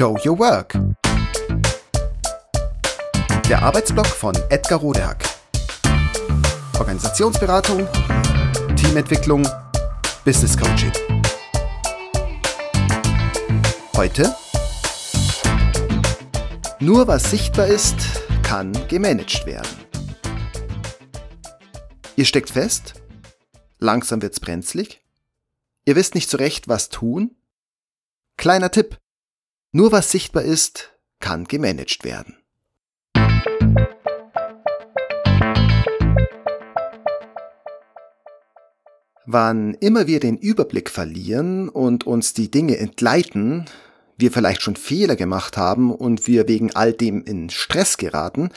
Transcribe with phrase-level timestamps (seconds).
[0.00, 0.78] Show Your Work.
[3.50, 5.22] Der Arbeitsblock von Edgar Rodehack.
[6.78, 7.86] Organisationsberatung,
[8.76, 9.46] Teamentwicklung,
[10.24, 10.90] Business Coaching.
[13.94, 14.34] Heute
[16.78, 17.96] nur was sichtbar ist,
[18.42, 19.76] kann gemanagt werden.
[22.16, 22.94] Ihr steckt fest?
[23.78, 25.02] Langsam wird's brenzlig?
[25.84, 27.36] Ihr wisst nicht so recht, was tun?
[28.38, 28.96] Kleiner Tipp.
[29.72, 32.36] Nur was sichtbar ist, kann gemanagt werden.
[39.26, 43.66] Wann immer wir den Überblick verlieren und uns die Dinge entgleiten,
[44.16, 48.50] wir vielleicht schon Fehler gemacht haben und wir wegen all dem in Stress geraten,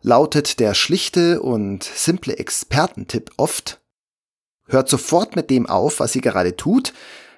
[0.00, 3.82] lautet der schlichte und simple Expertentipp oft,
[4.68, 6.94] hört sofort mit dem auf, was ihr gerade tut,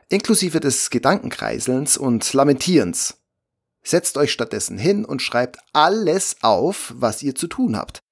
[0.09, 3.19] inklusive des Gedankenkreiselns und Lamentierens.
[3.83, 8.03] Setzt euch stattdessen hin und schreibt alles auf, was ihr zu tun habt.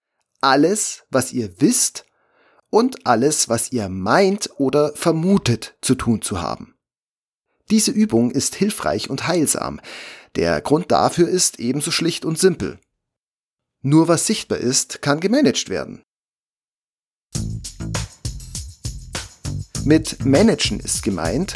[0.40, 2.04] Alles, was ihr wisst
[2.70, 6.74] und alles, was ihr meint oder vermutet zu tun zu haben.
[7.70, 9.80] Diese Übung ist hilfreich und heilsam.
[10.36, 12.78] Der Grund dafür ist ebenso schlicht und simpel.
[13.82, 16.02] Nur was sichtbar ist, kann gemanagt werden.
[19.84, 21.54] Mit Managen ist gemeint,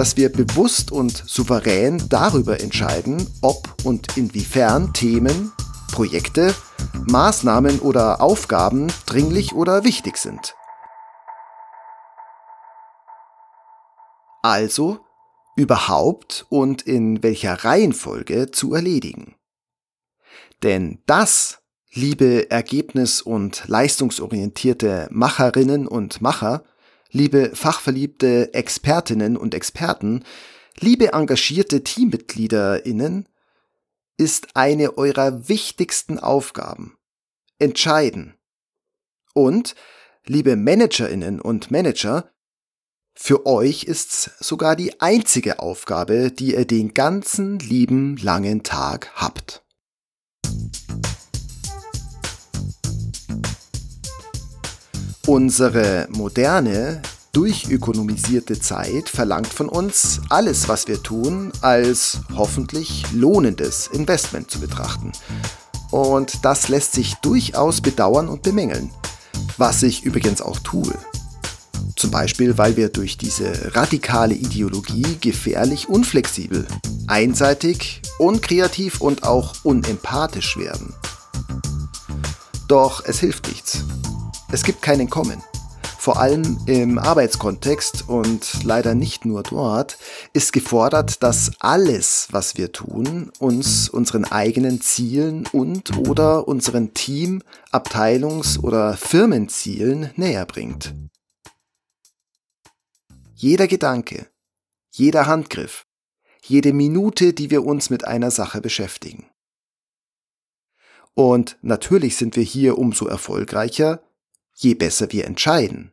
[0.00, 5.52] dass wir bewusst und souverän darüber entscheiden, ob und inwiefern Themen,
[5.92, 6.54] Projekte,
[7.10, 10.56] Maßnahmen oder Aufgaben dringlich oder wichtig sind.
[14.40, 15.00] Also
[15.54, 19.34] überhaupt und in welcher Reihenfolge zu erledigen.
[20.62, 21.58] Denn das,
[21.92, 26.64] liebe ergebnis- und leistungsorientierte Macherinnen und Macher,
[27.10, 30.24] liebe fachverliebte Expertinnen und Experten,
[30.78, 33.28] liebe engagierte Teammitgliederinnen,
[34.16, 36.98] ist eine eurer wichtigsten Aufgaben.
[37.58, 38.34] Entscheiden.
[39.34, 39.74] Und,
[40.26, 42.30] liebe Managerinnen und Manager,
[43.14, 49.62] für euch ist's sogar die einzige Aufgabe, die ihr den ganzen lieben langen Tag habt.
[55.30, 64.50] Unsere moderne, durchökonomisierte Zeit verlangt von uns, alles, was wir tun, als hoffentlich lohnendes Investment
[64.50, 65.12] zu betrachten.
[65.92, 68.90] Und das lässt sich durchaus bedauern und bemängeln,
[69.56, 70.98] was ich übrigens auch tue.
[71.94, 76.66] Zum Beispiel, weil wir durch diese radikale Ideologie gefährlich unflexibel,
[77.06, 80.92] einseitig, unkreativ und auch unempathisch werden.
[82.66, 83.84] Doch es hilft nichts.
[84.52, 85.40] Es gibt kein Entkommen.
[85.96, 89.96] Vor allem im Arbeitskontext und leider nicht nur dort
[90.32, 97.42] ist gefordert, dass alles, was wir tun, uns unseren eigenen Zielen und oder unseren Team-,
[97.70, 100.96] Abteilungs- oder Firmenzielen näher bringt.
[103.36, 104.26] Jeder Gedanke,
[104.90, 105.86] jeder Handgriff,
[106.42, 109.26] jede Minute, die wir uns mit einer Sache beschäftigen.
[111.14, 114.02] Und natürlich sind wir hier umso erfolgreicher,
[114.54, 115.92] je besser wir entscheiden.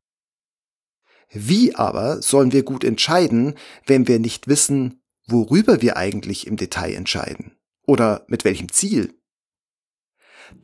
[1.29, 6.93] Wie aber sollen wir gut entscheiden, wenn wir nicht wissen, worüber wir eigentlich im Detail
[6.93, 7.57] entscheiden?
[7.85, 9.13] Oder mit welchem Ziel?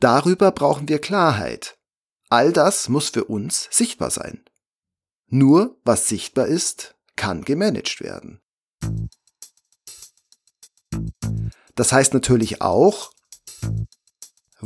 [0.00, 1.78] Darüber brauchen wir Klarheit.
[2.30, 4.44] All das muss für uns sichtbar sein.
[5.28, 8.40] Nur was sichtbar ist, kann gemanagt werden.
[11.74, 13.12] Das heißt natürlich auch,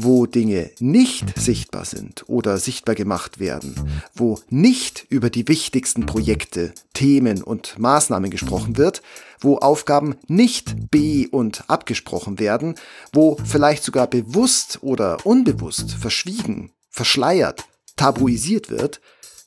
[0.00, 3.75] wo Dinge nicht sichtbar sind oder sichtbar gemacht werden,
[4.14, 9.03] wo nicht über die wichtigsten Projekte, Themen und Maßnahmen gesprochen wird,
[9.41, 12.76] wo Aufgaben nicht be- und abgesprochen werden,
[13.12, 17.64] wo vielleicht sogar bewusst oder unbewusst verschwiegen, verschleiert,
[17.97, 19.00] tabuisiert wird,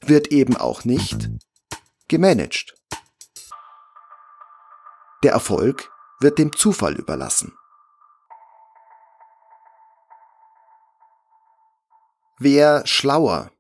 [0.06, 1.30] wird eben auch nicht
[2.10, 2.76] gemanagt.
[5.24, 5.90] Der Erfolg
[6.20, 7.54] wird dem Zufall überlassen.
[12.44, 13.52] Wer schlauer,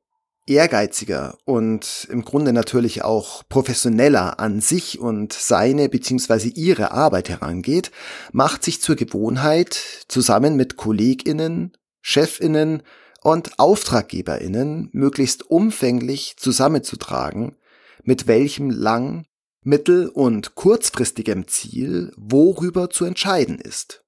[0.47, 6.47] ehrgeiziger und im Grunde natürlich auch professioneller an sich und seine bzw.
[6.47, 7.91] ihre Arbeit herangeht,
[8.31, 12.81] macht sich zur Gewohnheit, zusammen mit Kolleginnen, Chefinnen
[13.21, 17.57] und Auftraggeberinnen möglichst umfänglich zusammenzutragen,
[18.03, 19.27] mit welchem lang,
[19.61, 24.03] mittel- und kurzfristigem Ziel worüber zu entscheiden ist.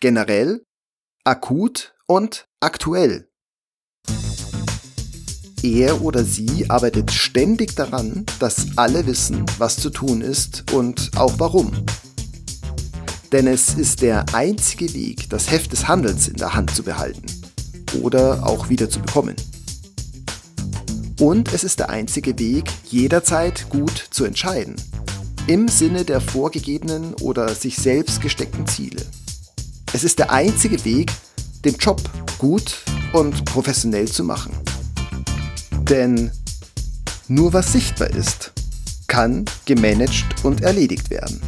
[0.00, 0.64] Generell,
[1.22, 3.29] akut und aktuell.
[5.62, 11.34] Er oder sie arbeitet ständig daran, dass alle wissen, was zu tun ist und auch
[11.38, 11.70] warum.
[13.30, 17.26] Denn es ist der einzige Weg, das Heft des Handelns in der Hand zu behalten
[18.02, 19.36] oder auch wieder zu bekommen.
[21.20, 24.76] Und es ist der einzige Weg, jederzeit gut zu entscheiden,
[25.46, 29.04] im Sinne der vorgegebenen oder sich selbst gesteckten Ziele.
[29.92, 31.12] Es ist der einzige Weg,
[31.64, 32.00] den Job
[32.38, 32.78] gut
[33.12, 34.52] und professionell zu machen.
[35.90, 36.30] Denn
[37.26, 38.52] nur was sichtbar ist,
[39.08, 41.40] kann gemanagt und erledigt werden.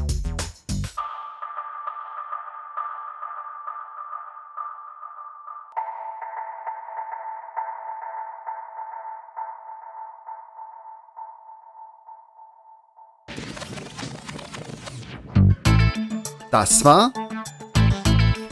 [16.50, 17.12] Das war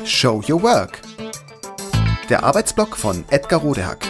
[0.05, 1.03] Show Your Work,
[2.29, 4.10] der Arbeitsblock von Edgar Rodehack.